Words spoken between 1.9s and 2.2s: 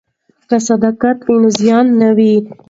نه